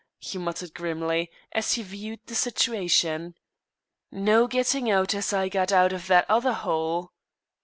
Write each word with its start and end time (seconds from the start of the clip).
he 0.17 0.39
muttered 0.39 0.73
grimly, 0.73 1.29
as 1.51 1.73
he 1.73 1.83
viewed 1.83 2.19
the 2.25 2.33
situation. 2.33 3.35
"No 4.11 4.47
getting 4.47 4.89
out 4.89 5.13
as 5.13 5.31
I 5.31 5.47
got 5.47 5.71
out 5.71 5.93
of 5.93 6.07
that 6.07 6.25
other 6.27 6.53
hole." 6.53 7.11